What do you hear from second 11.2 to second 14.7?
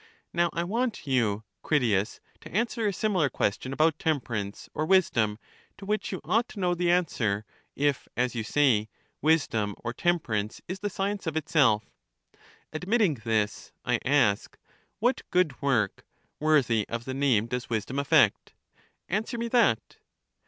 of itself. Admitting this, I ask,